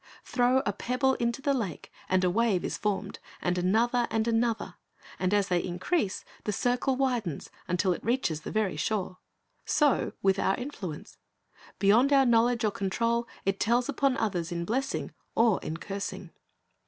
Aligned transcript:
Throw 0.23 0.63
a 0.65 0.73
pebble 0.73 1.13
into 1.19 1.43
the 1.43 1.53
lake, 1.53 1.91
and 2.09 2.23
a 2.23 2.29
wave 2.31 2.65
is 2.65 2.75
formed, 2.75 3.19
and 3.39 3.55
another 3.55 4.07
and 4.09 4.27
another; 4.27 4.73
and 5.19 5.31
as 5.31 5.47
they 5.47 5.63
increase, 5.63 6.25
the 6.43 6.51
circle 6.51 6.95
widens, 6.95 7.51
until 7.67 7.93
it 7.93 8.03
reaches 8.03 8.41
the 8.41 8.49
very 8.49 8.75
shore. 8.77 9.19
So 9.63 10.13
with 10.23 10.39
our 10.39 10.55
influence. 10.55 11.17
Beyond 11.77 12.11
our 12.13 12.25
knowledge 12.25 12.63
or 12.65 12.71
control 12.71 13.27
it 13.45 13.59
tells 13.59 13.89
upon 13.89 14.17
others 14.17 14.51
in 14.51 14.65
blessing 14.65 15.13
or 15.35 15.59
in 15.61 15.77
cursing. 15.77 16.31